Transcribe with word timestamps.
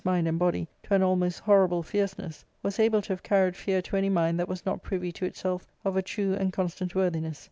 mind 0.03 0.27
and 0.27 0.39
body 0.39 0.67
to 0.81 0.95
an 0.95 1.03
almost 1.03 1.39
horrible 1.41 1.83
(fierceness, 1.83 2.43
was 2.63 2.79
able 2.79 3.03
to 3.03 3.13
have 3.13 3.21
carried 3.21 3.55
fear 3.55 3.83
to 3.83 3.95
any 3.95 4.09
mind 4.09 4.39
that 4.39 4.49
was 4.49 4.65
not 4.65 4.81
privy 4.81 5.11
to 5.11 5.25
itself 5.25 5.67
of 5.85 5.95
a 5.95 6.01
true 6.01 6.33
and 6.33 6.51
constant 6.51 6.95
worthiness. 6.95 7.39